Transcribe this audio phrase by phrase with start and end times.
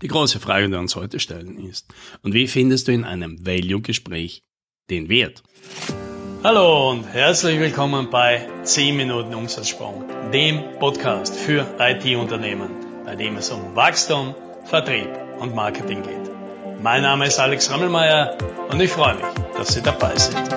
[0.00, 1.92] Die große Frage, die wir uns heute stellen, ist,
[2.22, 4.44] und wie findest du in einem Value-Gespräch
[4.90, 5.42] den Wert?
[6.44, 12.70] Hallo und herzlich willkommen bei 10 Minuten Umsatzsprung, dem Podcast für IT-Unternehmen,
[13.04, 15.08] bei dem es um Wachstum, Vertrieb
[15.40, 16.80] und Marketing geht.
[16.80, 18.38] Mein Name ist Alex Rammelmeier
[18.70, 19.24] und ich freue mich,
[19.56, 20.48] dass Sie dabei sind.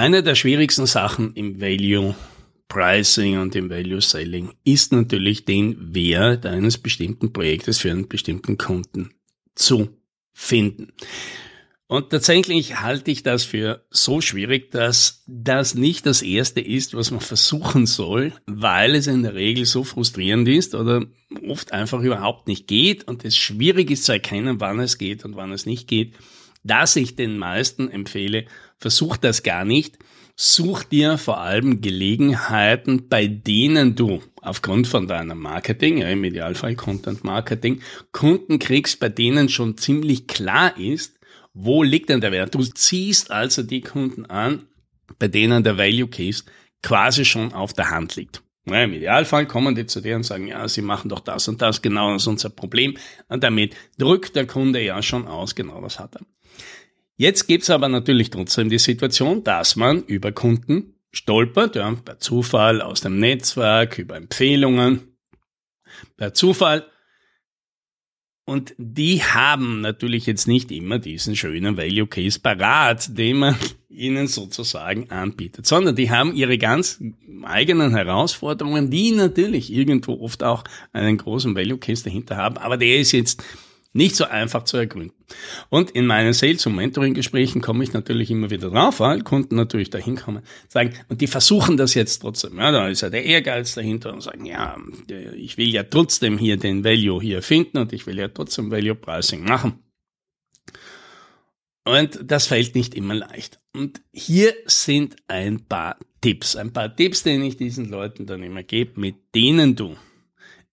[0.00, 2.14] Eine der schwierigsten Sachen im Value
[2.68, 8.56] Pricing und im Value Selling ist natürlich den Wert eines bestimmten Projektes für einen bestimmten
[8.56, 9.10] Kunden
[9.54, 9.90] zu
[10.32, 10.94] finden.
[11.86, 17.10] Und tatsächlich halte ich das für so schwierig, dass das nicht das Erste ist, was
[17.10, 21.04] man versuchen soll, weil es in der Regel so frustrierend ist oder
[21.46, 25.36] oft einfach überhaupt nicht geht und es schwierig ist zu erkennen, wann es geht und
[25.36, 26.14] wann es nicht geht,
[26.62, 28.46] dass ich den meisten empfehle,
[28.80, 29.98] versuch das gar nicht.
[30.34, 36.74] Such dir vor allem Gelegenheiten, bei denen du aufgrund von deinem Marketing, ja, im Idealfall
[36.76, 41.18] Content Marketing, Kunden kriegst, bei denen schon ziemlich klar ist,
[41.52, 42.54] wo liegt denn der Wert.
[42.54, 44.66] Du ziehst also die Kunden an,
[45.18, 46.44] bei denen der Value Case
[46.82, 48.42] quasi schon auf der Hand liegt.
[48.66, 51.60] Ja, Im Idealfall kommen die zu dir und sagen, ja, sie machen doch das und
[51.60, 52.96] das, genau das ist unser Problem.
[53.28, 56.22] Und damit drückt der Kunde ja schon aus, genau das hat er.
[57.20, 62.80] Jetzt gibt's aber natürlich trotzdem die Situation, dass man über Kunden stolpert, ja, per Zufall
[62.80, 65.18] aus dem Netzwerk, über Empfehlungen,
[66.16, 66.86] per Zufall.
[68.46, 73.56] Und die haben natürlich jetzt nicht immer diesen schönen Value Case parat, den man
[73.90, 77.04] ihnen sozusagen anbietet, sondern die haben ihre ganz
[77.42, 82.96] eigenen Herausforderungen, die natürlich irgendwo oft auch einen großen Value Case dahinter haben, aber der
[82.96, 83.44] ist jetzt
[83.92, 85.16] nicht so einfach zu ergründen.
[85.68, 89.90] Und in meinen Sales- und Mentoring-Gesprächen komme ich natürlich immer wieder drauf, weil Kunden natürlich
[89.90, 92.58] dahin kommen, sagen, und die versuchen das jetzt trotzdem.
[92.58, 94.76] Ja, da ist ja der Ehrgeiz dahinter und sagen, ja,
[95.34, 98.94] ich will ja trotzdem hier den Value hier finden und ich will ja trotzdem Value
[98.94, 99.80] Pricing machen.
[101.84, 103.58] Und das fällt nicht immer leicht.
[103.72, 108.62] Und hier sind ein paar Tipps, ein paar Tipps, den ich diesen Leuten dann immer
[108.62, 109.96] gebe, mit denen du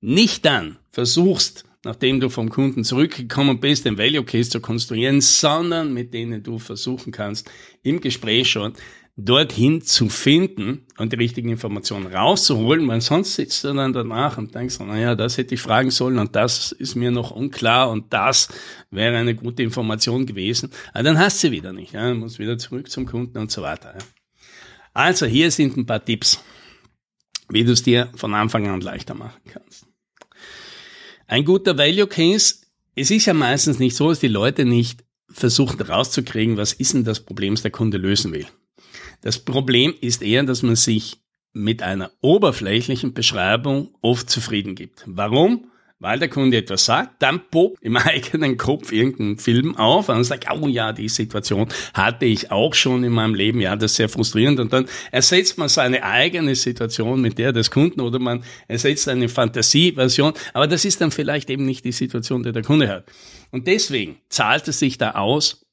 [0.01, 5.93] nicht dann versuchst, nachdem du vom Kunden zurückgekommen bist, den Value Case zu konstruieren, sondern
[5.93, 7.49] mit denen du versuchen kannst,
[7.83, 8.73] im Gespräch schon
[9.19, 14.53] dorthin zu finden und die richtigen Informationen rauszuholen, weil sonst sitzt du dann danach und
[14.53, 18.49] denkst, naja, das hätte ich fragen sollen und das ist mir noch unklar und das
[18.91, 20.69] wäre eine gute Information gewesen.
[20.93, 23.63] Aber dann hast du sie wieder nicht, ja, musst wieder zurück zum Kunden und so
[23.63, 23.95] weiter.
[23.97, 24.05] Ja.
[24.93, 26.43] Also hier sind ein paar Tipps,
[27.49, 29.87] wie du es dir von Anfang an leichter machen kannst.
[31.27, 32.55] Ein guter Value Case,
[32.95, 37.03] es ist ja meistens nicht so, dass die Leute nicht versuchen rauszukriegen, was ist denn
[37.03, 38.47] das Problem, das der Kunde lösen will.
[39.21, 41.17] Das Problem ist eher, dass man sich
[41.51, 45.03] mit einer oberflächlichen Beschreibung oft zufrieden gibt.
[45.05, 45.69] Warum?
[45.99, 50.47] Weil der Kunde etwas sagt, dann poppt im eigenen Kopf irgendein Film auf und sagt,
[50.51, 54.09] oh ja, die Situation hatte ich auch schon in meinem Leben, ja, das ist sehr
[54.09, 54.59] frustrierend.
[54.59, 59.29] Und dann ersetzt man seine eigene Situation mit der des Kunden oder man ersetzt eine
[59.29, 63.05] Fantasieversion, aber das ist dann vielleicht eben nicht die Situation, die der Kunde hat.
[63.51, 65.66] Und deswegen zahlt es sich da aus,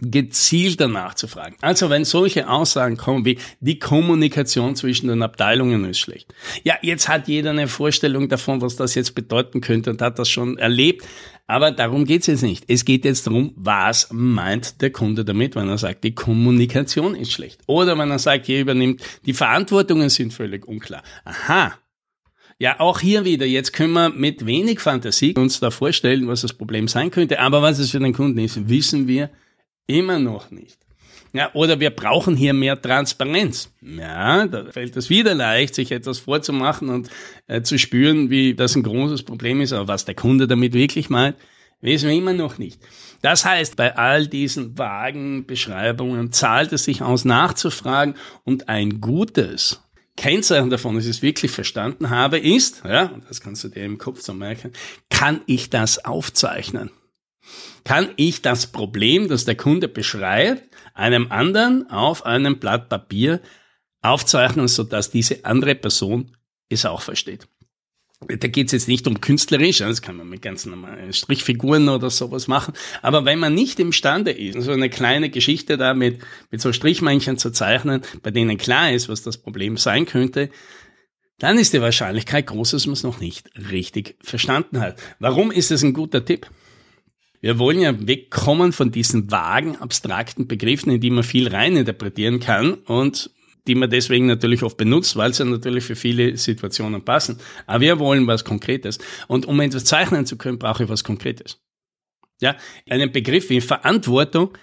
[0.00, 1.56] gezielter nachzufragen.
[1.60, 6.34] Also wenn solche Aussagen kommen wie die Kommunikation zwischen den Abteilungen ist schlecht.
[6.64, 10.28] Ja, jetzt hat jeder eine Vorstellung davon, was das jetzt bedeuten könnte und hat das
[10.28, 11.06] schon erlebt.
[11.46, 12.64] Aber darum geht's jetzt nicht.
[12.68, 17.32] Es geht jetzt darum, was meint der Kunde damit, wenn er sagt, die Kommunikation ist
[17.32, 17.60] schlecht.
[17.66, 21.02] Oder wenn er sagt, hier übernimmt, die Verantwortungen sind völlig unklar.
[21.24, 21.72] Aha,
[22.62, 26.52] ja, auch hier wieder, jetzt können wir mit wenig Fantasie uns da vorstellen, was das
[26.52, 27.40] Problem sein könnte.
[27.40, 29.30] Aber was es für den Kunden ist, wissen wir
[29.86, 30.78] Immer noch nicht.
[31.34, 33.70] Ja, oder wir brauchen hier mehr Transparenz.
[33.80, 37.08] Ja, da fällt es wieder leicht, sich etwas vorzumachen und
[37.46, 41.08] äh, zu spüren, wie das ein großes Problem ist, aber was der Kunde damit wirklich
[41.08, 41.36] meint,
[41.80, 42.80] wissen wir immer noch nicht.
[43.22, 49.80] Das heißt, bei all diesen vagen Beschreibungen zahlt es sich aus, nachzufragen und ein gutes
[50.16, 53.96] Kennzeichen davon, dass ich es wirklich verstanden habe, ist, ja, das kannst du dir im
[53.96, 54.72] Kopf so merken,
[55.08, 56.90] kann ich das aufzeichnen?
[57.84, 60.62] Kann ich das Problem, das der Kunde beschreibt,
[60.94, 63.40] einem anderen auf einem Blatt Papier
[64.02, 66.36] aufzeichnen, sodass diese andere Person
[66.68, 67.46] es auch versteht.
[68.28, 72.08] Da geht es jetzt nicht um künstlerisch, das kann man mit ganz normalen Strichfiguren oder
[72.08, 72.74] sowas machen.
[73.00, 76.20] Aber wenn man nicht imstande ist, so eine kleine Geschichte da mit,
[76.50, 80.50] mit so Strichmännchen zu zeichnen, bei denen klar ist, was das Problem sein könnte,
[81.38, 85.00] dann ist die Wahrscheinlichkeit groß, dass man es noch nicht richtig verstanden hat.
[85.18, 86.48] Warum ist es ein guter Tipp?
[87.42, 92.74] Wir wollen ja wegkommen von diesen vagen, abstrakten Begriffen, in die man viel reininterpretieren kann
[92.74, 93.30] und
[93.66, 97.40] die man deswegen natürlich oft benutzt, weil sie natürlich für viele Situationen passen.
[97.66, 98.98] Aber wir wollen was Konkretes.
[99.26, 101.60] Und um etwas zeichnen zu können, brauche ich was Konkretes.
[102.40, 102.56] Ja,
[102.88, 104.56] einen Begriff wie Verantwortung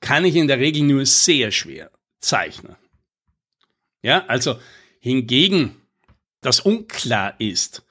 [0.00, 1.90] kann ich in der Regel nur sehr schwer
[2.20, 2.76] zeichnen.
[4.02, 4.56] Ja, also
[5.00, 5.76] hingegen,
[6.42, 7.84] das unklar ist,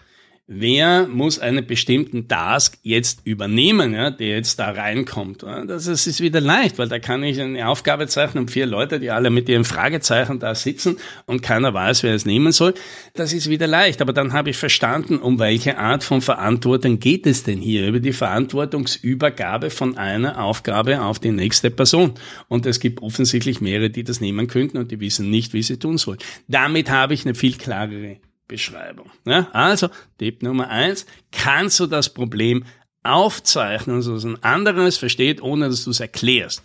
[0.51, 5.43] wer muss einen bestimmten Task jetzt übernehmen, ja, der jetzt da reinkommt.
[5.43, 9.11] Das ist wieder leicht, weil da kann ich eine Aufgabe zeichnen um vier Leute, die
[9.11, 10.97] alle mit ihren Fragezeichen da sitzen
[11.27, 12.73] und keiner weiß, wer es nehmen soll.
[13.13, 17.27] Das ist wieder leicht, aber dann habe ich verstanden, um welche Art von Verantwortung geht
[17.27, 17.87] es denn hier?
[17.87, 22.15] Über die Verantwortungsübergabe von einer Aufgabe auf die nächste Person.
[22.47, 25.77] Und es gibt offensichtlich mehrere, die das nehmen könnten und die wissen nicht, wie sie
[25.77, 26.17] tun sollen.
[26.47, 28.17] Damit habe ich eine viel klarere
[28.49, 29.09] Beschreibung.
[29.25, 29.87] Ja, also,
[30.17, 32.65] Tipp Nummer eins, kannst du das Problem
[33.03, 36.63] aufzeichnen, so dass ein anderer es versteht, ohne dass du es erklärst.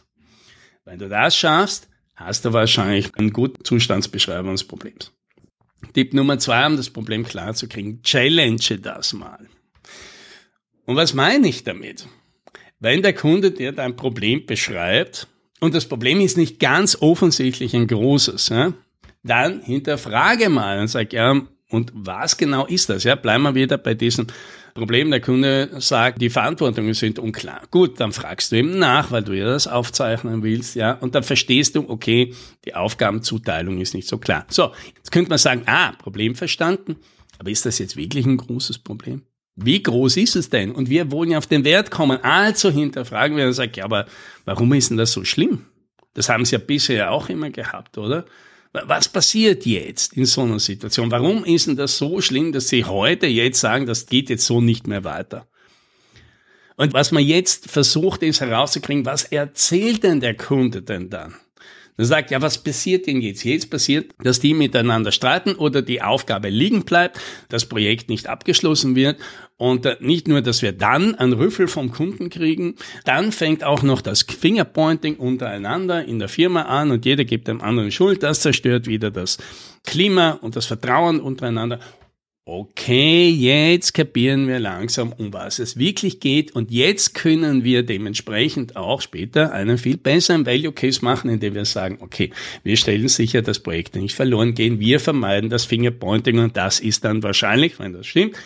[0.85, 5.13] Wenn du das schaffst, hast du wahrscheinlich einen guten Zustandsbeschreibung des Problems.
[5.93, 9.47] Tipp Nummer zwei, um das Problem klar zu kriegen, challenge das mal.
[10.87, 12.09] Und was meine ich damit?
[12.81, 15.29] Wenn der Kunde dir dein Problem beschreibt,
[15.61, 18.75] und das Problem ist nicht ganz offensichtlich ein großes, ja,
[19.23, 21.41] dann hinterfrage mal und sag, ja,
[21.71, 23.05] und was genau ist das?
[23.05, 24.27] Ja, bleiben wir wieder bei diesem
[24.75, 25.11] Problem.
[25.11, 27.63] Der Kunde sagt, die Verantwortungen sind unklar.
[27.71, 31.23] Gut, dann fragst du ihm nach, weil du ja das aufzeichnen willst, ja, und dann
[31.23, 32.35] verstehst du, okay,
[32.65, 34.47] die Aufgabenzuteilung ist nicht so klar.
[34.49, 36.97] So, jetzt könnte man sagen, ah, Problem verstanden.
[37.39, 39.23] Aber ist das jetzt wirklich ein großes Problem?
[39.57, 40.73] Wie groß ist es denn?
[40.73, 42.19] Und wir wollen ja auf den Wert kommen.
[42.23, 44.07] Also hinterfragen wir und sagen, ja, aber
[44.45, 45.67] warum ist denn das so schlimm?
[46.15, 48.25] Das haben sie ja bisher auch immer gehabt, oder?
[48.75, 51.13] Was passiert jetzt in so einer Situation?
[51.13, 54.61] Warum ist denn das so schlimm, dass Sie heute jetzt sagen, das geht jetzt so
[54.61, 55.47] nicht mehr weiter?
[56.77, 61.37] Und was man jetzt versucht ist herauszukriegen, was erzählt denn der Kunde denn dann?
[61.97, 63.45] Dann sagt, ja, was passiert denn jetzt?
[63.45, 68.97] Jetzt passiert, dass die miteinander streiten oder die Aufgabe liegen bleibt, das Projekt nicht abgeschlossen
[68.97, 69.19] wird
[69.57, 72.75] und äh, nicht nur, dass wir dann einen Rüffel vom Kunden kriegen,
[73.05, 77.61] dann fängt auch noch das Fingerpointing untereinander in der Firma an und jeder gibt dem
[77.61, 78.25] anderen Schuld.
[78.25, 79.39] Das zerstört wieder das
[79.85, 81.79] Klima und das Vertrauen untereinander
[82.47, 86.55] okay, jetzt kapieren wir langsam, um was es wirklich geht.
[86.55, 91.65] Und jetzt können wir dementsprechend auch später einen viel besseren Value Case machen, indem wir
[91.65, 92.31] sagen, okay,
[92.63, 97.05] wir stellen sicher, dass Projekte nicht verloren gehen, wir vermeiden das Fingerpointing und das ist
[97.05, 98.37] dann wahrscheinlich, wenn das stimmt,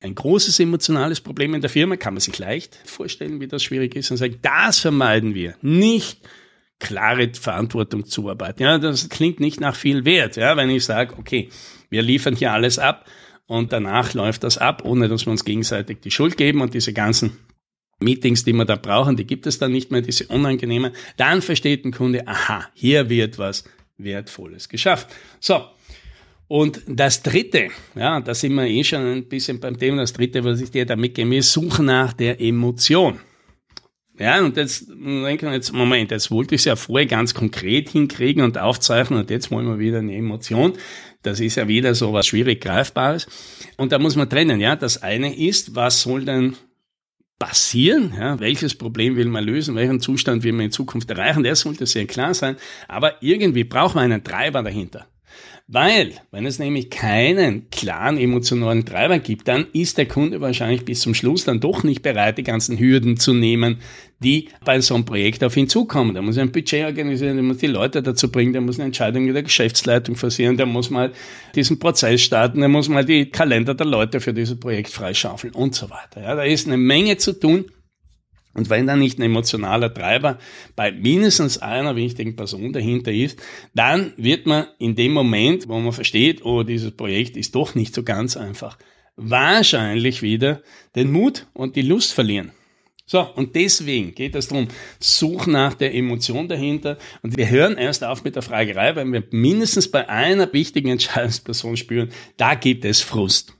[0.00, 3.94] ein großes emotionales Problem in der Firma, kann man sich leicht vorstellen, wie das schwierig
[3.96, 6.20] ist und sagen, das vermeiden wir, nicht
[6.78, 8.62] klare Verantwortung zuarbeiten.
[8.64, 11.48] Ja, das klingt nicht nach viel wert, ja, wenn ich sage, okay,
[11.90, 13.06] wir liefern hier alles ab,
[13.52, 16.94] und danach läuft das ab, ohne dass wir uns gegenseitig die Schuld geben und diese
[16.94, 17.36] ganzen
[18.00, 20.92] Meetings, die wir da brauchen, die gibt es dann nicht mehr, diese unangenehmen.
[21.18, 23.64] Dann versteht ein Kunde, aha, hier wird was
[23.98, 25.08] Wertvolles geschafft.
[25.38, 25.66] So.
[26.48, 30.44] Und das dritte, ja, da sind wir eh schon ein bisschen beim Thema, das dritte,
[30.44, 33.20] was ich dir da mitgebe, ist Suche nach der Emotion.
[34.18, 37.90] Ja, und jetzt denken wir jetzt, Moment, jetzt wollte ich es ja vorher ganz konkret
[37.90, 40.74] hinkriegen und aufzeichnen und jetzt wollen wir wieder eine Emotion.
[41.22, 43.26] Das ist ja wieder so was schwierig Greifbares.
[43.76, 44.76] Und da muss man trennen, ja.
[44.76, 46.56] Das eine ist, was soll denn
[47.38, 48.14] passieren?
[48.16, 49.74] Ja, welches Problem will man lösen?
[49.74, 51.42] Welchen Zustand will man in Zukunft erreichen?
[51.42, 52.56] Das sollte sehr klar sein.
[52.88, 55.06] Aber irgendwie braucht man einen Treiber dahinter.
[55.68, 61.00] Weil, wenn es nämlich keinen klaren emotionalen Treiber gibt, dann ist der Kunde wahrscheinlich bis
[61.00, 63.78] zum Schluss dann doch nicht bereit, die ganzen Hürden zu nehmen,
[64.22, 66.14] die bei so einem Projekt auf ihn zukommen.
[66.14, 68.86] Da muss er ein Budget organisieren, der muss die Leute dazu bringen, der muss eine
[68.86, 71.12] Entscheidung mit der Geschäftsleitung versieren, der muss mal
[71.54, 75.74] diesen Prozess starten, der muss mal die Kalender der Leute für dieses Projekt freischaufeln und
[75.74, 76.22] so weiter.
[76.22, 77.66] Ja, da ist eine Menge zu tun.
[78.54, 80.38] Und wenn da nicht ein emotionaler Treiber
[80.76, 83.40] bei mindestens einer wichtigen Person dahinter ist,
[83.74, 87.94] dann wird man in dem Moment, wo man versteht, oh, dieses Projekt ist doch nicht
[87.94, 88.78] so ganz einfach,
[89.16, 90.62] wahrscheinlich wieder
[90.94, 92.52] den Mut und die Lust verlieren.
[93.04, 94.68] So, und deswegen geht es darum,
[94.98, 96.98] such nach der Emotion dahinter.
[97.22, 101.76] Und wir hören erst auf mit der Fragerei, weil wir mindestens bei einer wichtigen Entscheidungsperson
[101.76, 103.54] spüren, da gibt es Frust.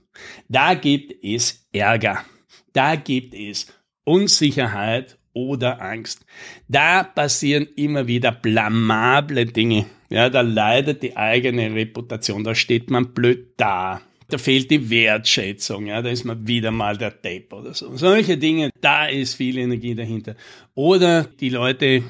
[0.47, 2.25] Da gibt es Ärger.
[2.71, 3.67] Da gibt es
[4.03, 6.25] Unsicherheit oder Angst.
[6.67, 9.85] Da passieren immer wieder blamable Dinge.
[10.09, 14.01] Ja, da leidet die eigene Reputation, da steht man blöd da.
[14.29, 17.95] Da fehlt die Wertschätzung, ja, da ist man wieder mal der Depp oder so.
[17.97, 20.35] Solche Dinge, da ist viel Energie dahinter.
[20.75, 22.03] Oder die Leute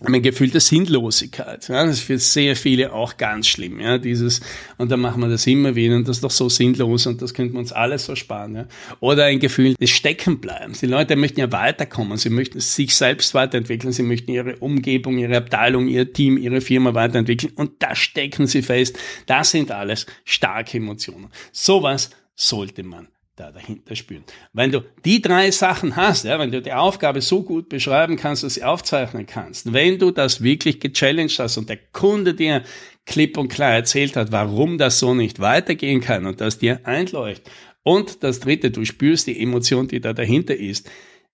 [0.00, 1.68] eine gefühlte Sinnlosigkeit.
[1.68, 3.80] Ja, das ist für sehr viele auch ganz schlimm.
[3.80, 4.40] Ja, dieses,
[4.76, 7.34] und dann machen wir das immer wieder und das ist doch so sinnlos und das
[7.34, 8.54] könnte man uns alles ersparen.
[8.54, 8.66] Ja.
[9.00, 10.80] Oder ein Gefühl des Steckenbleibens.
[10.80, 15.36] Die Leute möchten ja weiterkommen, sie möchten sich selbst weiterentwickeln, sie möchten ihre Umgebung, ihre
[15.36, 18.98] Abteilung, ihr Team, ihre Firma weiterentwickeln und da stecken sie fest.
[19.26, 21.28] Das sind alles starke Emotionen.
[21.50, 24.24] Sowas sollte man da dahinter spüren.
[24.52, 28.42] Wenn du die drei Sachen hast, ja, wenn du die Aufgabe so gut beschreiben kannst,
[28.42, 32.62] dass sie aufzeichnen kannst, wenn du das wirklich gechallenged hast und der Kunde dir
[33.06, 37.50] klipp und klar erzählt hat, warum das so nicht weitergehen kann und das dir einleuchtet
[37.82, 40.90] und das dritte, du spürst die Emotion, die da dahinter ist,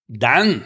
[0.06, 0.64] dann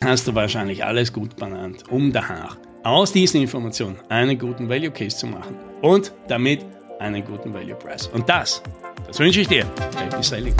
[0.00, 5.16] hast du wahrscheinlich alles gut benannt, um daher aus diesen Informationen einen guten Value Case
[5.16, 6.64] zu machen und damit
[6.98, 8.06] einen guten Value Price.
[8.08, 8.62] Und das
[9.08, 9.66] das wünsche ich dir.
[9.96, 10.54] Happy Sailing.